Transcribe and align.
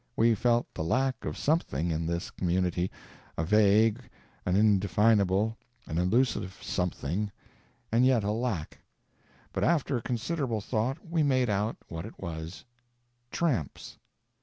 We 0.15 0.33
felt 0.33 0.65
the 0.73 0.83
lack 0.83 1.25
of 1.25 1.37
something 1.37 1.91
in 1.91 2.07
this 2.07 2.31
community 2.31 2.89
a 3.37 3.43
vague, 3.45 3.99
an 4.47 4.55
indefinable, 4.55 5.57
an 5.85 5.99
elusive 5.99 6.57
something, 6.59 7.31
and 7.91 8.03
yet 8.03 8.23
a 8.23 8.31
lack. 8.31 8.79
But 9.53 9.63
after 9.63 10.01
considerable 10.01 10.59
thought 10.59 11.05
we 11.07 11.21
made 11.21 11.51
out 11.51 11.77
what 11.87 12.07
it 12.07 12.17
was 12.19 12.65
tramps. 13.29 13.99